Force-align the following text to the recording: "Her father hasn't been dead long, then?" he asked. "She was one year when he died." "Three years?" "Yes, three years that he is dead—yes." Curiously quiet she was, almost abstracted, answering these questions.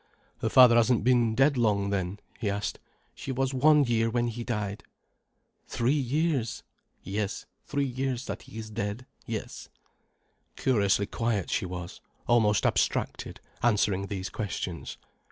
"Her 0.39 0.49
father 0.49 0.75
hasn't 0.77 1.03
been 1.03 1.35
dead 1.35 1.57
long, 1.57 1.91
then?" 1.91 2.19
he 2.39 2.49
asked. 2.49 2.79
"She 3.13 3.31
was 3.31 3.53
one 3.53 3.83
year 3.83 4.09
when 4.09 4.29
he 4.29 4.43
died." 4.43 4.83
"Three 5.67 5.93
years?" 5.93 6.63
"Yes, 7.03 7.45
three 7.67 7.85
years 7.85 8.25
that 8.25 8.41
he 8.41 8.57
is 8.57 8.71
dead—yes." 8.71 9.69
Curiously 10.55 11.05
quiet 11.05 11.51
she 11.51 11.67
was, 11.67 12.01
almost 12.25 12.65
abstracted, 12.65 13.39
answering 13.61 14.07
these 14.07 14.31
questions. 14.31 14.97